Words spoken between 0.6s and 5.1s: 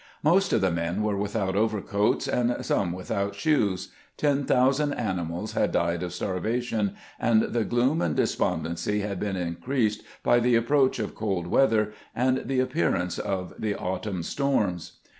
the men were without_ over coats, and some without shoes; ten thousand